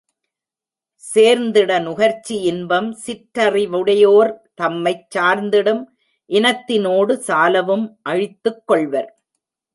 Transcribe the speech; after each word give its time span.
சேர்ந்திட 1.03 1.71
நுகர்ச்சி 1.79 2.35
இன்பம், 2.41 2.91
சிற்றறி 2.93 3.67
வுடையோர், 3.67 4.31
தம்மைச் 4.55 5.05
சார்ந்திடும் 5.17 5.83
இனத்தி 6.29 6.79
னோடு 6.81 7.15
சாலவும் 7.27 7.85
அழித்துக் 8.01 8.67
கொள்வர். 8.67 9.09